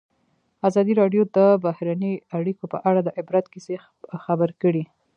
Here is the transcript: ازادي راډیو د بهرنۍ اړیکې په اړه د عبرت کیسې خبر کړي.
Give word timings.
ازادي 0.69 0.93
راډیو 1.01 1.23
د 1.35 1.39
بهرنۍ 1.65 2.13
اړیکې 2.37 2.65
په 2.73 2.77
اړه 2.89 2.99
د 3.03 3.09
عبرت 3.19 3.45
کیسې 3.53 3.75
خبر 4.23 4.49
کړي. 4.61 4.83